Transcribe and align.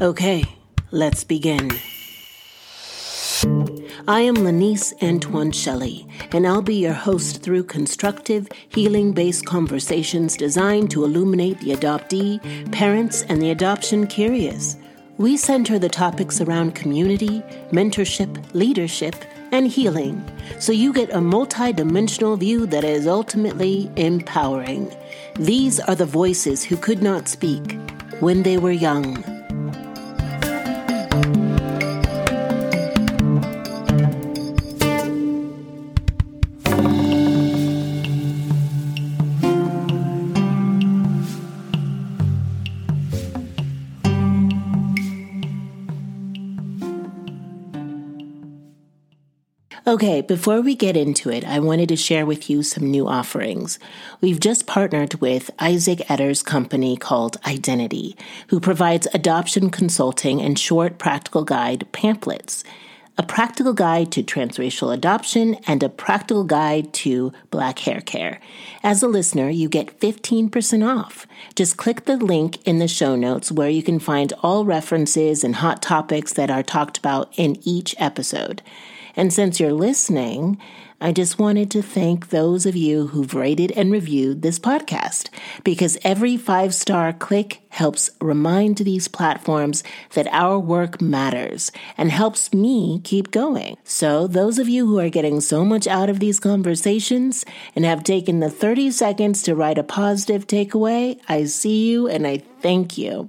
Okay, 0.00 0.44
let's 0.90 1.22
begin. 1.22 1.70
I 4.08 4.22
am 4.22 4.34
Lanice 4.34 4.92
Antoine 5.00 5.52
Shelley, 5.52 6.08
and 6.32 6.48
I'll 6.48 6.62
be 6.62 6.74
your 6.74 6.92
host 6.92 7.44
through 7.44 7.64
constructive, 7.64 8.48
healing 8.70 9.12
based 9.12 9.46
conversations 9.46 10.36
designed 10.36 10.90
to 10.90 11.04
illuminate 11.04 11.60
the 11.60 11.76
adoptee, 11.76 12.40
parents, 12.72 13.22
and 13.28 13.40
the 13.40 13.52
adoption 13.52 14.08
curious. 14.08 14.74
We 15.16 15.36
center 15.36 15.78
the 15.78 15.88
topics 15.88 16.40
around 16.40 16.74
community, 16.74 17.40
mentorship, 17.70 18.52
leadership, 18.52 19.14
and 19.52 19.68
healing, 19.68 20.28
so 20.58 20.72
you 20.72 20.92
get 20.92 21.10
a 21.10 21.18
multidimensional 21.18 22.36
view 22.36 22.66
that 22.66 22.82
is 22.82 23.06
ultimately 23.06 23.88
empowering. 23.94 24.92
These 25.36 25.78
are 25.78 25.94
the 25.94 26.04
voices 26.04 26.64
who 26.64 26.76
could 26.76 27.00
not 27.00 27.28
speak 27.28 27.78
when 28.18 28.42
they 28.42 28.58
were 28.58 28.72
young. 28.72 29.33
Okay, 49.86 50.22
before 50.22 50.62
we 50.62 50.74
get 50.74 50.96
into 50.96 51.28
it, 51.28 51.44
I 51.44 51.58
wanted 51.58 51.90
to 51.90 51.96
share 51.96 52.24
with 52.24 52.48
you 52.48 52.62
some 52.62 52.90
new 52.90 53.06
offerings. 53.06 53.78
We've 54.22 54.40
just 54.40 54.66
partnered 54.66 55.20
with 55.20 55.50
Isaac 55.58 56.10
Etter's 56.10 56.42
company 56.42 56.96
called 56.96 57.36
Identity, 57.44 58.16
who 58.48 58.60
provides 58.60 59.06
adoption 59.12 59.68
consulting 59.68 60.40
and 60.40 60.58
short 60.58 60.96
practical 60.96 61.44
guide 61.44 61.86
pamphlets. 61.92 62.64
A 63.18 63.22
practical 63.22 63.74
guide 63.74 64.10
to 64.12 64.22
transracial 64.22 64.90
adoption 64.90 65.56
and 65.66 65.82
a 65.82 65.90
practical 65.90 66.44
guide 66.44 66.94
to 66.94 67.34
black 67.50 67.80
hair 67.80 68.00
care. 68.00 68.40
As 68.82 69.02
a 69.02 69.06
listener, 69.06 69.50
you 69.50 69.68
get 69.68 70.00
15% 70.00 70.98
off. 70.98 71.26
Just 71.54 71.76
click 71.76 72.06
the 72.06 72.16
link 72.16 72.58
in 72.66 72.78
the 72.78 72.88
show 72.88 73.16
notes 73.16 73.52
where 73.52 73.68
you 73.68 73.82
can 73.82 73.98
find 73.98 74.32
all 74.42 74.64
references 74.64 75.44
and 75.44 75.56
hot 75.56 75.82
topics 75.82 76.32
that 76.32 76.50
are 76.50 76.62
talked 76.62 76.96
about 76.96 77.30
in 77.36 77.58
each 77.68 77.94
episode. 77.98 78.62
And 79.16 79.32
since 79.32 79.60
you're 79.60 79.72
listening, 79.72 80.58
I 81.00 81.12
just 81.12 81.38
wanted 81.38 81.70
to 81.72 81.82
thank 81.82 82.30
those 82.30 82.64
of 82.64 82.76
you 82.76 83.08
who've 83.08 83.34
rated 83.34 83.72
and 83.72 83.92
reviewed 83.92 84.40
this 84.40 84.58
podcast 84.58 85.28
because 85.62 85.98
every 86.02 86.36
five 86.36 86.74
star 86.74 87.12
click 87.12 87.60
helps 87.68 88.10
remind 88.20 88.78
these 88.78 89.06
platforms 89.08 89.84
that 90.14 90.28
our 90.28 90.58
work 90.58 91.02
matters 91.02 91.70
and 91.98 92.10
helps 92.10 92.54
me 92.54 93.00
keep 93.04 93.32
going. 93.32 93.76
So, 93.84 94.26
those 94.26 94.58
of 94.58 94.68
you 94.68 94.86
who 94.86 94.98
are 94.98 95.10
getting 95.10 95.40
so 95.40 95.64
much 95.64 95.86
out 95.86 96.08
of 96.08 96.20
these 96.20 96.40
conversations 96.40 97.44
and 97.76 97.84
have 97.84 98.02
taken 98.04 98.40
the 98.40 98.48
30 98.48 98.90
seconds 98.92 99.42
to 99.42 99.54
write 99.54 99.78
a 99.78 99.84
positive 99.84 100.46
takeaway, 100.46 101.20
I 101.28 101.44
see 101.44 101.90
you 101.90 102.08
and 102.08 102.26
I 102.26 102.38
thank 102.60 102.96
you. 102.96 103.28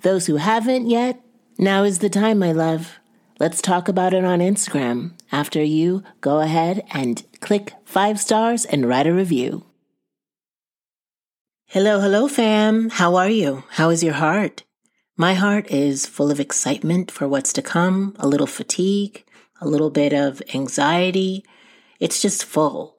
Those 0.00 0.26
who 0.26 0.36
haven't 0.36 0.88
yet, 0.88 1.20
now 1.58 1.84
is 1.84 2.00
the 2.00 2.10
time, 2.10 2.40
my 2.40 2.50
love. 2.50 2.98
Let's 3.42 3.60
talk 3.60 3.88
about 3.88 4.14
it 4.14 4.24
on 4.24 4.38
Instagram 4.38 5.14
after 5.32 5.60
you 5.60 6.04
go 6.20 6.38
ahead 6.38 6.86
and 6.92 7.24
click 7.40 7.72
five 7.84 8.20
stars 8.20 8.64
and 8.64 8.88
write 8.88 9.08
a 9.08 9.12
review. 9.12 9.64
Hello, 11.66 11.98
hello, 11.98 12.28
fam. 12.28 12.90
How 12.90 13.16
are 13.16 13.28
you? 13.28 13.64
How 13.70 13.90
is 13.90 14.04
your 14.04 14.12
heart? 14.12 14.62
My 15.16 15.34
heart 15.34 15.68
is 15.72 16.06
full 16.06 16.30
of 16.30 16.38
excitement 16.38 17.10
for 17.10 17.26
what's 17.26 17.52
to 17.54 17.62
come, 17.62 18.14
a 18.20 18.28
little 18.28 18.46
fatigue, 18.46 19.24
a 19.60 19.66
little 19.66 19.90
bit 19.90 20.12
of 20.12 20.40
anxiety. 20.54 21.44
It's 21.98 22.22
just 22.22 22.44
full. 22.44 22.98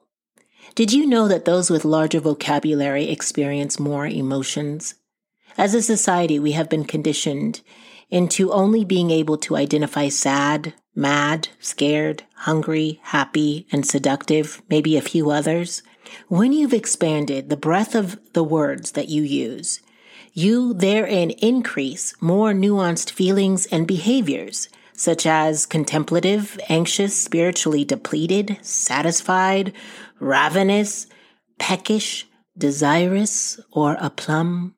Did 0.74 0.92
you 0.92 1.06
know 1.06 1.26
that 1.26 1.46
those 1.46 1.70
with 1.70 1.86
larger 1.86 2.20
vocabulary 2.20 3.08
experience 3.08 3.80
more 3.80 4.06
emotions? 4.06 4.96
As 5.56 5.72
a 5.72 5.80
society, 5.80 6.38
we 6.38 6.52
have 6.52 6.68
been 6.68 6.84
conditioned 6.84 7.62
into 8.14 8.52
only 8.52 8.84
being 8.84 9.10
able 9.10 9.36
to 9.36 9.56
identify 9.56 10.08
sad, 10.08 10.72
mad, 10.94 11.48
scared, 11.58 12.22
hungry, 12.36 13.00
happy, 13.02 13.66
and 13.72 13.84
seductive, 13.84 14.62
maybe 14.70 14.96
a 14.96 15.02
few 15.02 15.32
others. 15.32 15.82
When 16.28 16.52
you've 16.52 16.72
expanded 16.72 17.50
the 17.50 17.56
breadth 17.56 17.96
of 17.96 18.20
the 18.32 18.44
words 18.44 18.92
that 18.92 19.08
you 19.08 19.22
use, 19.22 19.80
you 20.32 20.74
therein 20.74 21.30
increase 21.30 22.14
more 22.20 22.52
nuanced 22.52 23.10
feelings 23.10 23.66
and 23.66 23.84
behaviors, 23.84 24.68
such 24.92 25.26
as 25.26 25.66
contemplative, 25.66 26.56
anxious, 26.68 27.20
spiritually 27.20 27.84
depleted, 27.84 28.58
satisfied, 28.62 29.72
ravenous, 30.20 31.08
peckish, 31.58 32.28
desirous, 32.56 33.58
or 33.72 33.94
a 33.94 34.06
aplomb. 34.06 34.76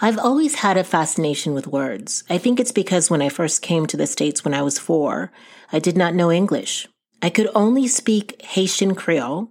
I've 0.00 0.18
always 0.18 0.56
had 0.56 0.76
a 0.76 0.84
fascination 0.84 1.54
with 1.54 1.66
words. 1.66 2.24
I 2.28 2.38
think 2.38 2.60
it's 2.60 2.72
because 2.72 3.10
when 3.10 3.22
I 3.22 3.28
first 3.28 3.62
came 3.62 3.86
to 3.86 3.96
the 3.96 4.06
States 4.06 4.44
when 4.44 4.54
I 4.54 4.62
was 4.62 4.78
four, 4.78 5.32
I 5.72 5.78
did 5.78 5.96
not 5.96 6.14
know 6.14 6.30
English. 6.30 6.88
I 7.22 7.30
could 7.30 7.48
only 7.54 7.86
speak 7.86 8.40
Haitian 8.42 8.94
Creole, 8.94 9.50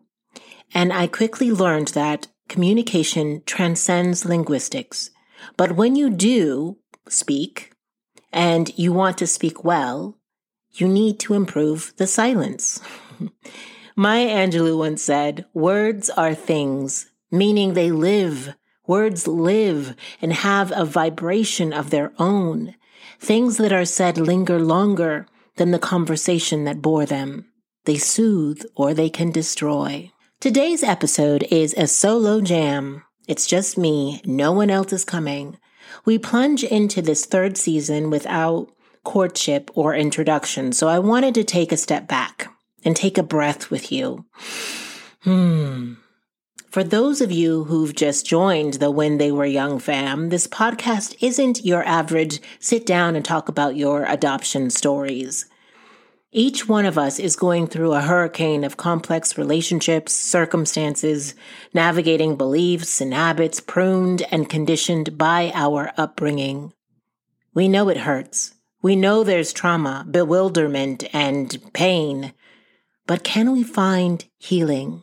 and 0.73 0.91
I 0.93 1.07
quickly 1.07 1.51
learned 1.51 1.89
that 1.89 2.27
communication 2.47 3.43
transcends 3.45 4.25
linguistics. 4.25 5.11
But 5.57 5.73
when 5.73 5.95
you 5.95 6.09
do 6.09 6.77
speak, 7.07 7.73
and 8.31 8.71
you 8.77 8.93
want 8.93 9.17
to 9.17 9.27
speak 9.27 9.63
well, 9.63 10.17
you 10.73 10.87
need 10.87 11.19
to 11.19 11.33
improve 11.33 11.93
the 11.97 12.07
silence. 12.07 12.79
Maya 13.95 14.27
Angelou 14.27 14.77
once 14.77 15.01
said, 15.03 15.45
words 15.53 16.09
are 16.11 16.33
things, 16.33 17.11
meaning 17.31 17.73
they 17.73 17.91
live 17.91 18.55
Words 18.89 19.27
live 19.27 19.95
and 20.19 20.33
have 20.33 20.73
a 20.75 20.83
vibration 20.83 21.73
of 21.73 21.91
their 21.91 22.11
own. 22.17 22.73
Things 23.19 23.57
that 23.57 23.71
are 23.71 23.85
said 23.85 24.17
linger 24.17 24.57
longer 24.59 25.27
than 25.57 25.69
the 25.69 25.77
conversation 25.77 26.63
that 26.63 26.81
bore 26.81 27.05
them. 27.05 27.45
They 27.85 27.99
soothe 27.99 28.63
or 28.75 28.95
they 28.95 29.11
can 29.11 29.29
destroy. 29.29 30.11
Today's 30.39 30.81
episode 30.81 31.45
is 31.51 31.75
a 31.75 31.85
solo 31.85 32.41
jam. 32.41 33.03
It's 33.27 33.45
just 33.45 33.77
me. 33.77 34.23
No 34.25 34.51
one 34.51 34.71
else 34.71 34.91
is 34.91 35.05
coming. 35.05 35.59
We 36.03 36.17
plunge 36.17 36.63
into 36.63 37.03
this 37.03 37.27
third 37.27 37.57
season 37.57 38.09
without 38.09 38.71
courtship 39.03 39.69
or 39.75 39.93
introduction, 39.93 40.71
so 40.71 40.87
I 40.87 40.97
wanted 40.97 41.35
to 41.35 41.43
take 41.43 41.71
a 41.71 41.77
step 41.77 42.07
back 42.07 42.51
and 42.83 42.95
take 42.95 43.19
a 43.19 43.23
breath 43.23 43.69
with 43.69 43.91
you. 43.91 44.25
Hmm. 45.21 45.93
For 46.67 46.83
those 46.83 47.19
of 47.19 47.31
you 47.31 47.63
who've 47.63 47.95
just 47.95 48.27
joined 48.27 48.75
the 48.75 48.91
When 48.91 49.17
They 49.17 49.31
Were 49.31 49.45
Young 49.45 49.79
fam, 49.79 50.29
this 50.29 50.47
podcast 50.47 51.15
isn't 51.19 51.65
your 51.65 51.83
average 51.83 52.39
sit 52.59 52.85
down 52.85 53.15
and 53.15 53.25
talk 53.25 53.49
about 53.49 53.75
your 53.75 54.05
adoption 54.05 54.69
stories. 54.69 55.47
Each 56.31 56.67
one 56.69 56.85
of 56.85 56.95
us 56.95 57.17
is 57.17 57.35
going 57.35 57.65
through 57.65 57.93
a 57.93 58.01
hurricane 58.01 58.63
of 58.63 58.77
complex 58.77 59.35
relationships, 59.35 60.13
circumstances, 60.13 61.33
navigating 61.73 62.35
beliefs 62.35 63.01
and 63.01 63.15
habits 63.15 63.59
pruned 63.59 64.21
and 64.31 64.47
conditioned 64.47 65.17
by 65.17 65.51
our 65.55 65.91
upbringing. 65.97 66.71
We 67.55 67.67
know 67.67 67.89
it 67.89 67.97
hurts. 67.97 68.53
We 68.83 68.95
know 68.95 69.23
there's 69.23 69.53
trauma, 69.53 70.05
bewilderment, 70.09 71.03
and 71.13 71.57
pain. 71.73 72.33
But 73.07 73.23
can 73.23 73.51
we 73.51 73.63
find 73.63 74.23
healing? 74.37 75.01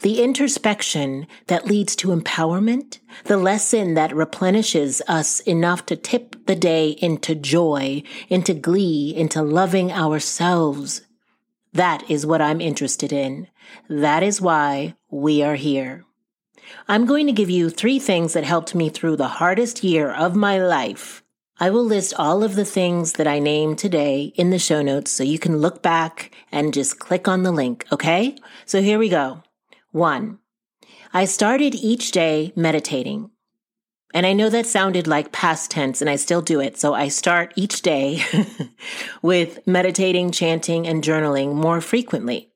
The 0.00 0.22
introspection 0.22 1.26
that 1.46 1.66
leads 1.66 1.94
to 1.96 2.08
empowerment, 2.08 2.98
the 3.24 3.36
lesson 3.36 3.94
that 3.94 4.14
replenishes 4.14 5.02
us 5.06 5.40
enough 5.40 5.86
to 5.86 5.96
tip 5.96 6.46
the 6.46 6.56
day 6.56 6.90
into 7.00 7.34
joy, 7.34 8.02
into 8.28 8.54
glee, 8.54 9.14
into 9.14 9.42
loving 9.42 9.92
ourselves. 9.92 11.02
That 11.72 12.08
is 12.10 12.26
what 12.26 12.42
I'm 12.42 12.60
interested 12.60 13.12
in. 13.12 13.48
That 13.88 14.22
is 14.22 14.40
why 14.40 14.94
we 15.10 15.42
are 15.42 15.56
here. 15.56 16.04
I'm 16.88 17.06
going 17.06 17.26
to 17.26 17.32
give 17.32 17.50
you 17.50 17.70
three 17.70 17.98
things 17.98 18.32
that 18.32 18.44
helped 18.44 18.74
me 18.74 18.88
through 18.88 19.16
the 19.16 19.28
hardest 19.28 19.84
year 19.84 20.12
of 20.12 20.34
my 20.34 20.58
life. 20.58 21.22
I 21.60 21.70
will 21.70 21.84
list 21.84 22.14
all 22.18 22.42
of 22.42 22.56
the 22.56 22.64
things 22.64 23.12
that 23.12 23.26
I 23.26 23.38
named 23.38 23.78
today 23.78 24.32
in 24.34 24.50
the 24.50 24.58
show 24.58 24.82
notes 24.82 25.10
so 25.10 25.22
you 25.22 25.38
can 25.38 25.58
look 25.58 25.82
back 25.82 26.34
and 26.50 26.74
just 26.74 26.98
click 26.98 27.28
on 27.28 27.42
the 27.42 27.52
link, 27.52 27.86
okay? 27.92 28.36
So 28.64 28.82
here 28.82 28.98
we 28.98 29.08
go. 29.08 29.42
One, 29.92 30.38
I 31.12 31.26
started 31.26 31.74
each 31.74 32.10
day 32.10 32.52
meditating. 32.56 33.30
And 34.14 34.26
I 34.26 34.32
know 34.32 34.48
that 34.50 34.66
sounded 34.66 35.06
like 35.06 35.32
past 35.32 35.70
tense 35.70 36.00
and 36.00 36.10
I 36.10 36.16
still 36.16 36.42
do 36.42 36.60
it. 36.60 36.78
So 36.78 36.94
I 36.94 37.08
start 37.08 37.52
each 37.56 37.82
day 37.82 38.22
with 39.22 39.66
meditating, 39.66 40.32
chanting, 40.32 40.86
and 40.86 41.04
journaling 41.04 41.54
more 41.54 41.80
frequently. 41.80 42.50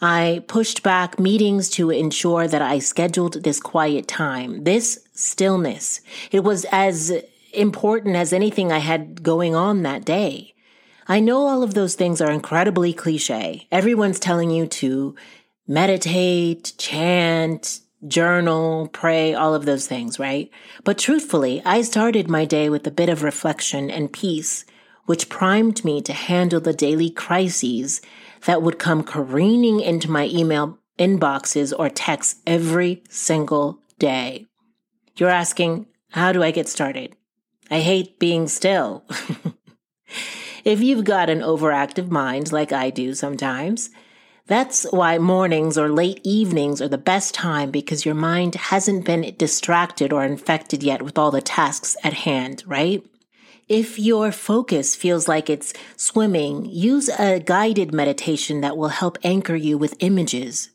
I 0.00 0.44
pushed 0.48 0.82
back 0.82 1.20
meetings 1.20 1.68
to 1.70 1.90
ensure 1.90 2.48
that 2.48 2.62
I 2.62 2.80
scheduled 2.80 3.44
this 3.44 3.60
quiet 3.60 4.08
time, 4.08 4.64
this 4.64 5.06
stillness. 5.12 6.00
It 6.32 6.44
was 6.44 6.66
as 6.72 7.12
important 7.52 8.16
as 8.16 8.32
anything 8.32 8.72
I 8.72 8.78
had 8.78 9.22
going 9.22 9.54
on 9.54 9.82
that 9.82 10.04
day. 10.04 10.54
I 11.06 11.20
know 11.20 11.46
all 11.46 11.62
of 11.62 11.74
those 11.74 11.94
things 11.94 12.20
are 12.20 12.30
incredibly 12.30 12.92
cliche. 12.92 13.68
Everyone's 13.70 14.18
telling 14.18 14.50
you 14.50 14.66
to 14.68 15.14
meditate, 15.66 16.72
chant, 16.78 17.80
journal, 18.06 18.88
pray, 18.92 19.34
all 19.34 19.54
of 19.54 19.64
those 19.64 19.86
things, 19.86 20.18
right? 20.18 20.50
But 20.84 20.98
truthfully, 20.98 21.62
I 21.64 21.82
started 21.82 22.28
my 22.28 22.44
day 22.44 22.68
with 22.68 22.86
a 22.86 22.90
bit 22.90 23.08
of 23.08 23.22
reflection 23.22 23.90
and 23.90 24.12
peace, 24.12 24.64
which 25.06 25.28
primed 25.28 25.84
me 25.84 26.00
to 26.02 26.12
handle 26.12 26.60
the 26.60 26.72
daily 26.72 27.10
crises 27.10 28.00
that 28.46 28.62
would 28.62 28.78
come 28.78 29.04
careening 29.04 29.80
into 29.80 30.10
my 30.10 30.26
email 30.26 30.78
inboxes 30.98 31.72
or 31.76 31.88
texts 31.88 32.40
every 32.46 33.02
single 33.08 33.80
day. 33.98 34.46
You're 35.16 35.30
asking, 35.30 35.86
how 36.10 36.32
do 36.32 36.42
I 36.42 36.50
get 36.50 36.68
started? 36.68 37.16
I 37.70 37.80
hate 37.80 38.18
being 38.18 38.48
still. 38.48 39.04
if 40.64 40.80
you've 40.80 41.04
got 41.04 41.30
an 41.30 41.40
overactive 41.40 42.10
mind 42.10 42.52
like 42.52 42.72
I 42.72 42.90
do 42.90 43.14
sometimes, 43.14 43.90
that's 44.52 44.84
why 44.90 45.16
mornings 45.16 45.78
or 45.78 45.88
late 45.88 46.20
evenings 46.24 46.82
are 46.82 46.88
the 46.88 46.98
best 46.98 47.32
time 47.32 47.70
because 47.70 48.04
your 48.04 48.14
mind 48.14 48.54
hasn't 48.54 49.06
been 49.06 49.34
distracted 49.38 50.12
or 50.12 50.24
infected 50.24 50.82
yet 50.82 51.00
with 51.00 51.16
all 51.16 51.30
the 51.30 51.40
tasks 51.40 51.96
at 52.04 52.12
hand, 52.12 52.62
right? 52.66 53.02
If 53.66 53.98
your 53.98 54.30
focus 54.30 54.94
feels 54.94 55.26
like 55.26 55.48
it's 55.48 55.72
swimming, 55.96 56.66
use 56.66 57.08
a 57.08 57.40
guided 57.40 57.94
meditation 57.94 58.60
that 58.60 58.76
will 58.76 58.88
help 58.88 59.16
anchor 59.24 59.56
you 59.56 59.78
with 59.78 59.96
images. 60.00 60.68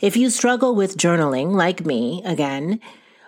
If 0.00 0.16
you 0.16 0.30
struggle 0.30 0.76
with 0.76 0.96
journaling, 0.96 1.50
like 1.50 1.84
me, 1.84 2.22
again, 2.24 2.78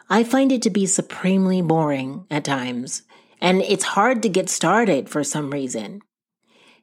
I 0.08 0.22
find 0.22 0.52
it 0.52 0.62
to 0.62 0.70
be 0.70 0.86
supremely 0.86 1.60
boring 1.60 2.24
at 2.30 2.44
times, 2.44 3.02
and 3.40 3.60
it's 3.62 3.96
hard 3.98 4.22
to 4.22 4.28
get 4.28 4.48
started 4.48 5.08
for 5.08 5.24
some 5.24 5.50
reason. 5.50 6.02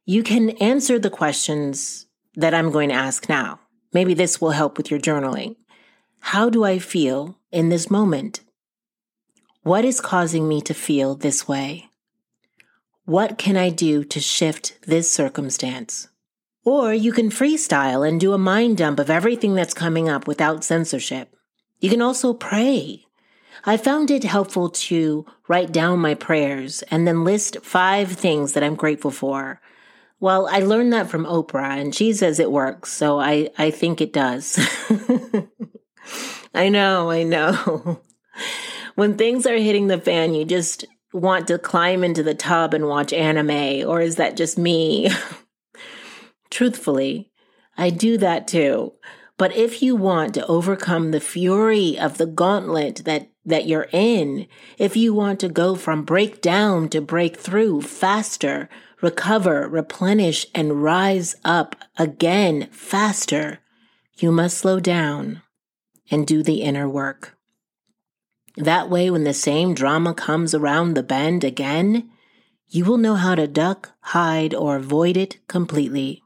You 0.06 0.22
can 0.22 0.50
answer 0.58 1.00
the 1.00 1.10
questions 1.10 2.08
that 2.40 2.54
I'm 2.54 2.72
going 2.72 2.90
to 2.90 2.96
ask 2.96 3.28
now. 3.28 3.60
Maybe 3.94 4.14
this 4.14 4.40
will 4.40 4.52
help 4.52 4.78
with 4.78 4.90
your 4.90 5.00
journaling. 5.00 5.56
How 6.20 6.50
do 6.50 6.64
I 6.64 6.80
feel 6.80 7.38
in 7.52 7.70
this 7.70 7.90
moment? 7.90 8.42
What 9.64 9.84
is 9.84 10.00
causing 10.00 10.48
me 10.48 10.62
to 10.62 10.74
feel 10.74 11.16
this 11.16 11.48
way? 11.48 11.90
What 13.06 13.38
can 13.38 13.58
I 13.58 13.70
do 13.70 14.04
to 14.06 14.20
shift 14.20 14.78
this 14.86 15.12
circumstance? 15.12 16.08
Or 16.64 16.94
you 16.94 17.12
can 17.12 17.30
freestyle 17.30 18.08
and 18.08 18.20
do 18.20 18.34
a 18.34 18.38
mind 18.38 18.78
dump 18.78 19.00
of 19.00 19.10
everything 19.10 19.56
that's 19.56 19.74
coming 19.74 20.08
up 20.08 20.28
without 20.28 20.64
censorship. 20.64 21.36
You 21.80 21.90
can 21.90 22.02
also 22.02 22.34
pray. 22.34 23.06
I 23.66 23.78
found 23.78 24.12
it 24.12 24.24
helpful 24.24 24.70
to 24.70 25.26
write 25.48 25.72
down 25.72 26.00
my 26.00 26.14
prayers 26.14 26.84
and 26.84 27.08
then 27.08 27.24
list 27.24 27.58
five 27.64 28.12
things 28.12 28.54
that 28.54 28.64
I'm 28.64 28.76
grateful 28.76 29.12
for 29.12 29.60
well, 30.20 30.48
I 30.48 30.60
learned 30.60 30.94
that 30.94 31.10
from 31.10 31.26
Oprah 31.26 31.80
and 31.80 31.96
she 31.96 32.14
says 32.14 32.40
it 32.40 32.52
works, 32.52 32.92
so 32.92 33.20
I, 33.20 33.50
I 33.58 33.72
think 33.72 34.02
it 34.02 34.14
does. 34.14 34.60
I 36.54 36.70
know, 36.70 37.10
I 37.10 37.24
know. 37.24 38.02
when 38.96 39.18
things 39.18 39.46
are 39.46 39.56
hitting 39.56 39.88
the 39.88 40.00
fan, 40.00 40.34
you 40.34 40.46
just 40.46 40.86
want 41.14 41.48
to 41.48 41.58
climb 41.58 42.04
into 42.04 42.24
the 42.24 42.36
tub 42.36 42.74
and 42.74 42.88
watch 42.88 43.14
anime, 43.14 43.88
or 43.88 44.02
is 44.02 44.18
that 44.18 44.38
just 44.38 44.58
me? 44.58 45.10
Truthfully, 46.50 47.32
I 47.78 47.90
do 47.90 48.18
that 48.18 48.48
too. 48.48 48.94
But 49.38 49.56
if 49.56 49.82
you 49.82 49.96
want 49.96 50.34
to 50.34 50.46
overcome 50.48 51.12
the 51.12 51.22
fury 51.22 51.98
of 51.98 52.18
the 52.18 52.26
gauntlet 52.26 53.04
that, 53.06 53.30
that 53.46 53.68
you're 53.68 53.88
in, 53.94 54.48
if 54.78 54.98
you 54.98 55.14
want 55.14 55.40
to 55.40 55.48
go 55.48 55.76
from 55.76 56.04
breakdown 56.04 56.90
to 56.90 57.00
breakthrough 57.00 57.80
faster, 57.80 58.68
recover, 59.02 59.68
replenish, 59.68 60.46
and 60.54 60.84
rise 60.84 61.36
up 61.44 61.76
again 61.98 62.68
faster, 62.72 63.60
you 64.18 64.32
must 64.32 64.58
slow 64.58 64.80
down 64.80 65.42
and 66.12 66.28
do 66.28 66.44
the 66.44 66.62
inner 66.62 66.88
work. 66.88 67.38
That 68.58 68.90
way, 68.90 69.10
when 69.10 69.24
the 69.24 69.34
same 69.34 69.74
drama 69.74 70.14
comes 70.14 70.54
around 70.54 70.94
the 70.94 71.04
bend 71.04 71.44
again, 71.44 72.10
you 72.68 72.84
will 72.86 72.98
know 72.98 73.16
how 73.16 73.36
to 73.36 73.48
duck, 73.48 73.94
hide, 74.02 74.54
or 74.54 74.76
avoid 74.76 75.18
it 75.18 75.40
completely. 75.48 76.24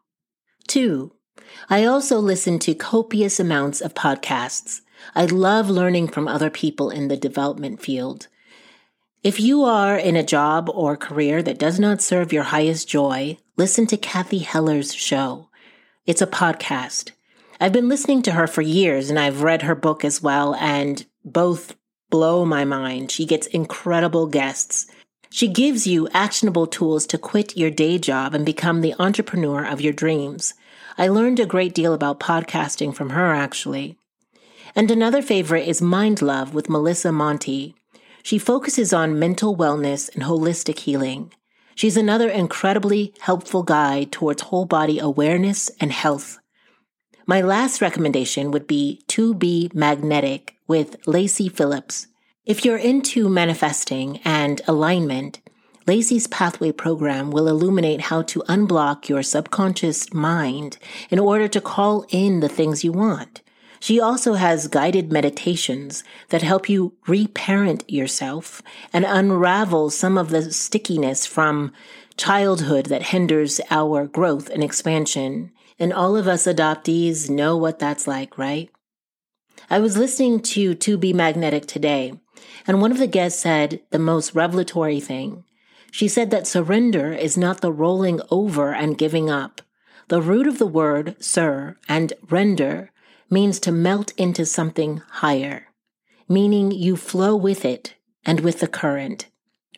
Two, 0.68 1.14
I 1.70 1.86
also 1.86 2.18
listen 2.18 2.60
to 2.60 2.74
copious 2.74 3.40
amounts 3.40 3.82
of 3.82 3.94
podcasts. 3.94 4.82
I 5.16 5.26
love 5.26 5.70
learning 5.70 6.08
from 6.08 6.28
other 6.28 6.50
people 6.50 6.90
in 6.90 7.08
the 7.08 7.18
development 7.18 7.82
field. 7.82 8.28
If 9.24 9.40
you 9.40 9.64
are 9.64 9.98
in 9.98 10.18
a 10.18 10.24
job 10.24 10.70
or 10.70 10.98
career 10.98 11.42
that 11.44 11.58
does 11.58 11.80
not 11.80 12.02
serve 12.02 12.34
your 12.34 12.44
highest 12.44 12.90
joy, 12.90 13.38
listen 13.56 13.88
to 13.88 13.96
Cathy 13.96 14.40
Heller's 14.40 14.94
show. 14.94 15.48
It's 16.06 16.22
a 16.22 16.28
podcast. 16.28 17.12
I've 17.58 17.72
been 17.72 17.88
listening 17.88 18.22
to 18.24 18.34
her 18.34 18.48
for 18.48 18.62
years 18.62 19.10
and 19.10 19.18
I've 19.18 19.42
read 19.42 19.62
her 19.62 19.76
book 19.76 20.04
as 20.04 20.22
well, 20.22 20.56
and 20.56 21.06
both 21.24 21.78
blow 22.10 22.44
my 22.44 22.66
mind. 22.66 23.12
She 23.12 23.26
gets 23.26 23.48
incredible 23.48 24.28
guests. 24.28 24.88
She 25.30 25.48
gives 25.48 25.88
you 25.88 26.10
actionable 26.10 26.68
tools 26.68 27.08
to 27.08 27.18
quit 27.18 27.56
your 27.56 27.72
day 27.72 27.98
job 27.98 28.34
and 28.34 28.46
become 28.46 28.82
the 28.82 28.94
entrepreneur 29.00 29.64
of 29.64 29.80
your 29.80 29.94
dreams. 29.94 30.54
I 30.98 31.08
learned 31.08 31.40
a 31.40 31.46
great 31.46 31.74
deal 31.74 31.94
about 31.94 32.20
podcasting 32.20 32.94
from 32.94 33.12
her, 33.12 33.34
actually. 33.34 33.98
And 34.76 34.92
another 34.92 35.22
favorite 35.22 35.66
is 35.66 35.82
Mind 35.82 36.22
Love 36.22 36.54
with 36.54 36.70
Melissa 36.70 37.14
Monte. 37.14 37.74
She 38.24 38.40
focuses 38.40 38.94
on 38.94 39.20
mental 39.20 39.56
wellness 39.56 40.10
and 40.14 40.24
holistic 40.24 40.80
healing. 40.80 41.34
She's 41.76 41.98
another 41.98 42.30
incredibly 42.30 43.14
helpful 43.20 43.64
guide 43.64 44.14
towards 44.14 44.44
whole 44.44 44.66
body 44.66 44.98
awareness 44.98 45.70
and 45.82 45.92
health. 45.92 46.40
My 47.26 47.42
last 47.42 47.82
recommendation 47.82 48.52
would 48.52 48.66
be 48.66 49.02
To 49.10 49.34
Be 49.34 49.70
Magnetic 49.74 50.56
with 50.68 51.06
Lacy 51.06 51.50
Phillips. 51.50 52.08
If 52.46 52.64
you're 52.64 52.78
into 52.78 53.28
manifesting 53.28 54.20
and 54.24 54.62
alignment, 54.68 55.42
Lacy's 55.86 56.28
Pathway 56.28 56.72
program 56.72 57.30
will 57.30 57.50
illuminate 57.50 58.02
how 58.02 58.22
to 58.24 58.44
unblock 58.48 59.10
your 59.10 59.22
subconscious 59.22 60.14
mind 60.14 60.78
in 61.10 61.20
order 61.20 61.50
to 61.50 61.60
call 61.60 62.06
in 62.10 62.40
the 62.40 62.48
things 62.50 62.86
you 62.86 62.94
want. 62.94 63.42
She 63.84 64.00
also 64.00 64.36
has 64.36 64.70
guided 64.70 65.12
meditations 65.12 66.06
that 66.30 66.42
help 66.42 66.70
you 66.70 66.94
reparent 67.06 67.84
yourself 67.92 68.62
and 68.94 69.04
unravel 69.04 69.90
some 69.90 70.18
of 70.18 70.30
the 70.30 70.54
stickiness 70.54 71.26
from 71.26 71.74
childhood 72.16 72.86
that 72.86 73.08
hinders 73.08 73.60
our 73.70 74.08
growth 74.08 74.50
and 74.50 74.64
expansion. 74.64 75.52
And 75.78 75.92
all 75.92 76.16
of 76.16 76.30
us 76.30 76.48
adoptees 76.48 77.30
know 77.30 77.58
what 77.58 77.78
that's 77.78 78.08
like, 78.08 78.38
right? 78.38 78.70
I 79.70 79.80
was 79.80 79.98
listening 79.98 80.40
to 80.44 80.76
To 80.76 80.98
Be 80.98 81.12
Magnetic 81.12 81.66
today, 81.66 82.14
and 82.66 82.80
one 82.80 82.94
of 82.94 83.00
the 83.00 83.06
guests 83.06 83.42
said 83.42 83.82
the 83.90 84.00
most 84.00 84.34
revelatory 84.34 85.02
thing. 85.02 85.44
She 85.92 86.08
said 86.08 86.32
that 86.32 86.48
surrender 86.48 87.12
is 87.12 87.36
not 87.36 87.60
the 87.60 87.74
rolling 87.74 88.22
over 88.32 88.74
and 88.74 88.98
giving 88.98 89.30
up. 89.30 89.62
The 90.08 90.22
root 90.22 90.48
of 90.48 90.58
the 90.58 90.68
word, 90.68 91.22
sir, 91.22 91.76
and 91.90 92.14
render 92.30 92.90
means 93.34 93.60
to 93.60 93.72
melt 93.72 94.14
into 94.16 94.46
something 94.46 95.02
higher, 95.10 95.68
meaning 96.30 96.72
you 96.72 96.96
flow 96.96 97.36
with 97.36 97.66
it 97.66 97.96
and 98.26 98.40
with 98.42 98.60
the 98.60 98.68
current, 98.68 99.26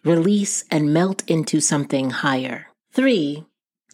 release 0.03 0.65
and 0.69 0.93
melt 0.93 1.23
into 1.27 1.59
something 1.59 2.09
higher. 2.09 2.67
Three, 2.91 3.45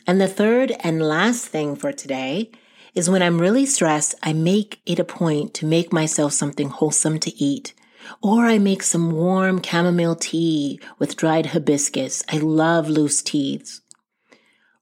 and 0.08 0.20
the 0.20 0.28
third 0.28 0.74
and 0.82 1.02
last 1.02 1.46
thing 1.46 1.76
for 1.76 1.94
today 1.94 2.52
is 2.94 3.10
when 3.10 3.22
I'm 3.22 3.40
really 3.40 3.66
stressed, 3.66 4.16
I 4.22 4.34
make 4.34 4.82
it 4.86 5.00
a 5.00 5.06
point 5.06 5.54
to 5.56 5.66
make 5.66 5.94
myself 5.94 6.34
something 6.34 6.70
wholesome 6.70 7.20
to 7.20 7.32
eat. 7.42 7.74
Or 8.22 8.46
I 8.46 8.58
make 8.58 8.84
some 8.84 9.12
warm 9.12 9.62
chamomile 9.62 10.16
tea 10.16 10.80
with 10.98 11.16
dried 11.16 11.48
hibiscus. 11.48 12.24
I 12.28 12.38
love 12.38 12.90
loose 12.90 13.22
teas. 13.22 13.81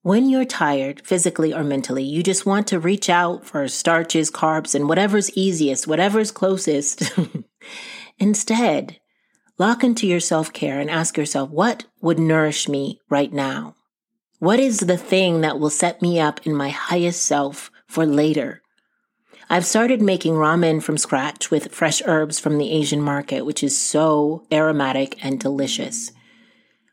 When 0.02 0.30
you're 0.30 0.46
tired, 0.46 1.06
physically 1.06 1.54
or 1.54 1.64
mentally, 1.64 2.04
you 2.04 2.24
just 2.24 2.46
want 2.46 2.68
to 2.68 2.80
reach 2.80 3.10
out 3.10 3.46
for 3.46 3.68
starches, 3.68 4.32
carbs, 4.32 4.74
and 4.74 4.88
whatever's 4.88 5.30
easiest, 5.32 5.88
whatever's 5.88 6.32
closest. 6.32 7.12
Instead, 8.18 8.98
lock 9.58 9.84
into 9.84 10.08
your 10.08 10.22
self 10.22 10.54
care 10.54 10.80
and 10.80 10.90
ask 10.90 11.18
yourself, 11.18 11.50
what 11.50 11.86
would 12.00 12.18
nourish 12.18 12.70
me 12.70 13.02
right 13.10 13.34
now? 13.34 13.76
What 14.40 14.62
is 14.62 14.80
the 14.80 14.98
thing 14.98 15.42
that 15.42 15.60
will 15.60 15.70
set 15.70 16.02
me 16.02 16.18
up 16.18 16.48
in 16.48 16.56
my 16.56 16.70
highest 16.70 17.26
self 17.26 17.70
for 17.86 18.06
later? 18.06 18.62
I've 19.50 19.66
started 19.66 20.02
making 20.02 20.36
ramen 20.36 20.82
from 20.82 20.98
scratch 20.98 21.52
with 21.52 21.74
fresh 21.74 22.02
herbs 22.06 22.40
from 22.40 22.58
the 22.58 22.72
Asian 22.72 23.02
market, 23.02 23.46
which 23.46 23.64
is 23.64 23.78
so 23.78 24.46
aromatic 24.50 25.18
and 25.26 25.42
delicious. 25.42 26.14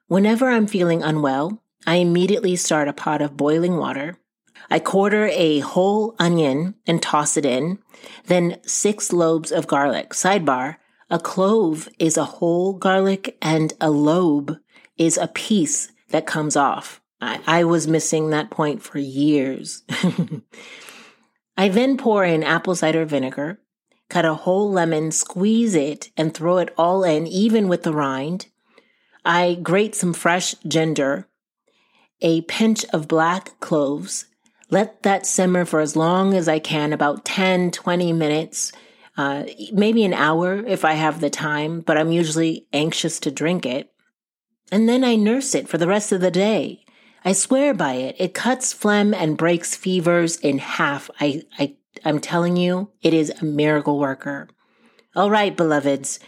Whenever 0.09 0.49
I'm 0.49 0.67
feeling 0.67 1.05
unwell, 1.05 1.63
I 1.87 1.97
immediately 1.97 2.57
start 2.57 2.89
a 2.89 2.93
pot 2.93 3.23
of 3.23 3.37
boiling 3.37 3.77
water. 3.77 4.19
I 4.69 4.81
quarter 4.81 5.29
a 5.29 5.61
whole 5.61 6.17
onion 6.19 6.75
and 6.87 7.01
toss 7.01 7.37
it 7.37 7.47
in, 7.47 7.79
then 8.27 8.59
six 8.63 9.13
lobes 9.13 9.53
of 9.53 9.69
garlic. 9.69 10.11
Sidebar, 10.11 10.77
A 11.09 11.21
clove 11.21 11.89
is 12.01 12.17
a 12.17 12.25
whole 12.25 12.73
garlic 12.73 13.39
and 13.41 13.73
a 13.81 13.91
lobe 13.91 14.59
is 14.97 15.17
a 15.17 15.29
piece 15.29 15.93
that 16.11 16.27
comes 16.27 16.57
off. 16.57 17.01
I, 17.21 17.41
I 17.47 17.65
was 17.65 17.87
missing 17.87 18.31
that 18.31 18.51
point 18.51 18.83
for 18.83 18.99
years. 18.99 19.85
I 21.57 21.69
then 21.69 21.97
pour 21.97 22.25
in 22.25 22.43
apple 22.43 22.75
cider 22.75 23.05
vinegar, 23.05 23.61
cut 24.09 24.25
a 24.25 24.35
whole 24.35 24.71
lemon, 24.71 25.13
squeeze 25.13 25.75
it, 25.75 26.11
and 26.17 26.35
throw 26.35 26.59
it 26.59 26.75
all 26.77 27.05
in, 27.05 27.27
even 27.27 27.69
with 27.69 27.85
the 27.85 27.93
rind. 27.93 28.47
I 29.25 29.55
grate 29.55 29.95
some 29.95 30.13
fresh 30.13 30.55
ginger, 30.67 31.29
a 32.21 32.43
pinch 32.43 32.85
of 32.93 33.09
black 33.09 33.59
cloves, 33.61 34.27
let 34.71 35.03
that 35.03 35.27
simmer 35.27 35.65
for 35.65 35.81
as 35.81 35.97
long 35.97 36.35
as 36.35 36.49
I 36.49 36.59
can, 36.59 36.93
about 36.93 37.25
10, 37.25 37.71
20 37.71 38.13
minutes, 38.13 38.73
uh, 39.17 39.45
maybe 39.73 40.05
an 40.05 40.15
hour 40.15 40.65
if 40.67 40.85
I 40.85 40.93
have 40.95 41.21
the 41.21 41.31
time, 41.31 41.81
but 41.81 41.97
I'm 41.97 42.13
usually 42.13 42.67
anxious 42.73 43.21
to 43.21 43.31
drink 43.31 43.65
it. 43.65 43.93
And 44.71 44.89
then 44.89 45.05
I 45.05 45.17
nurse 45.17 45.55
it 45.55 45.69
for 45.69 45.79
the 45.79 45.87
rest 45.87 46.13
of 46.13 46.21
the 46.21 46.31
day. 46.31 46.85
I 47.25 47.33
swear 47.33 47.75
by 47.75 47.95
it. 47.95 48.17
It 48.19 48.35
cuts 48.35 48.73
phlegm 48.73 49.15
and 49.15 49.39
breaks 49.39 49.75
fevers 49.75 50.37
in 50.37 50.59
half. 50.59 51.11
I, 51.21 51.43
I, 51.59 51.77
I'm 52.05 52.21
telling 52.21 52.57
you, 52.57 52.91
it 53.03 53.15
is 53.15 53.31
a 53.31 53.45
miracle 53.45 53.99
worker. 53.99 54.49
All 55.15 55.31
right, 55.31 55.57
beloveds. 55.57 56.19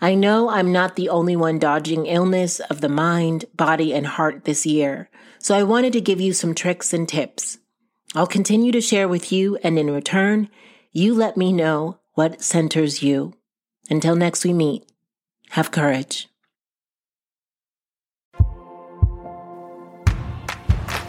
I 0.00 0.14
know 0.14 0.48
I'm 0.48 0.72
not 0.72 0.96
the 0.96 1.08
only 1.08 1.36
one 1.36 1.58
dodging 1.58 2.06
illness 2.06 2.60
of 2.60 2.80
the 2.80 2.88
mind, 2.88 3.46
body, 3.54 3.94
and 3.94 4.06
heart 4.06 4.44
this 4.44 4.66
year. 4.66 5.08
So 5.38 5.54
I 5.54 5.62
wanted 5.62 5.92
to 5.94 6.00
give 6.00 6.20
you 6.20 6.32
some 6.32 6.54
tricks 6.54 6.92
and 6.92 7.08
tips. 7.08 7.58
I'll 8.14 8.26
continue 8.26 8.72
to 8.72 8.80
share 8.80 9.08
with 9.08 9.32
you, 9.32 9.56
and 9.62 9.78
in 9.78 9.90
return, 9.90 10.48
you 10.92 11.14
let 11.14 11.36
me 11.36 11.52
know 11.52 11.98
what 12.14 12.42
centers 12.42 13.02
you. 13.02 13.34
Until 13.90 14.16
next 14.16 14.44
we 14.44 14.52
meet, 14.52 14.84
have 15.50 15.70
courage. 15.70 16.28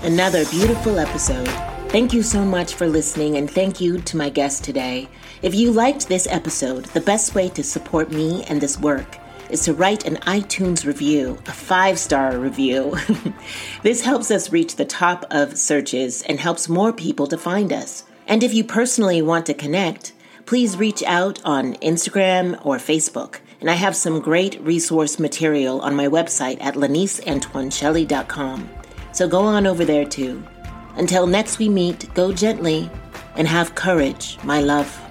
another 0.07 0.45
beautiful 0.45 0.99
episode. 0.99 1.76
Thank 1.89 2.11
you 2.13 2.21
so 2.21 2.43
much 2.43 2.75
for 2.75 2.85
listening, 2.85 3.37
and 3.37 3.49
thank 3.49 3.79
you 3.79 4.01
to 4.01 4.17
my 4.17 4.27
guest 4.29 4.61
today. 4.61 5.07
If 5.41 5.55
you 5.55 5.71
liked 5.71 6.09
this 6.09 6.27
episode, 6.29 6.83
the 6.87 6.99
best 6.99 7.33
way 7.33 7.47
to 7.49 7.63
support 7.63 8.11
me 8.11 8.43
and 8.43 8.59
this 8.59 8.77
work 8.77 9.17
is 9.49 9.61
to 9.61 9.73
write 9.73 10.05
an 10.05 10.17
iTunes 10.17 10.85
review, 10.85 11.37
a 11.47 11.53
five 11.53 11.97
star 11.97 12.37
review. 12.37 12.97
this 13.83 14.01
helps 14.01 14.29
us 14.31 14.51
reach 14.51 14.75
the 14.75 14.83
top 14.83 15.23
of 15.31 15.57
searches 15.57 16.23
and 16.23 16.41
helps 16.41 16.67
more 16.67 16.91
people 16.91 17.25
to 17.27 17.37
find 17.37 17.71
us. 17.71 18.03
And 18.27 18.43
if 18.43 18.53
you 18.53 18.65
personally 18.65 19.21
want 19.21 19.45
to 19.45 19.53
connect, 19.53 20.11
please 20.45 20.75
reach 20.75 21.01
out 21.03 21.39
on 21.45 21.75
Instagram 21.75 22.59
or 22.65 22.75
Facebook. 22.77 23.37
And 23.61 23.69
I 23.69 23.75
have 23.75 23.95
some 23.95 24.19
great 24.19 24.59
resource 24.61 25.19
material 25.19 25.79
on 25.79 25.95
my 25.95 26.07
website 26.07 26.61
at 26.61 26.75
laniceantoineshelley.com. 26.75 28.69
So 29.13 29.27
go 29.27 29.39
on 29.39 29.65
over 29.65 29.85
there 29.85 30.05
too. 30.05 30.43
Until 30.97 31.27
next 31.27 31.59
we 31.59 31.69
meet, 31.69 32.11
go 32.15 32.33
gently 32.33 32.89
and 33.35 33.47
have 33.47 33.75
courage, 33.75 34.37
my 34.43 34.61
love. 34.61 35.06